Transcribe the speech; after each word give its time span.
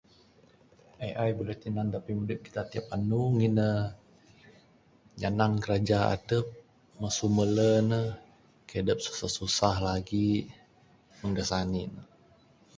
AI 1.07 1.29
buleh 1.37 1.57
tinan 1.63 1.87
da 1.93 1.99
pimudip 2.05 2.39
kita 2.47 2.61
tiap 2.71 2.85
anu 2.95 3.21
ngin 3.37 3.53
ne 3.59 3.69
nyanang 5.21 5.53
kiraja 5.63 5.99
adep 6.15 6.45
masu 7.01 7.27
mele 7.37 7.71
ne, 7.91 8.01
kaik 8.67 8.81
adep 8.83 8.99
susah 9.05 9.31
susah 9.37 9.75
lagi 9.87 10.27
meng 11.19 11.33
da 11.37 11.43
sani 11.51 11.83
ne. 11.93 12.01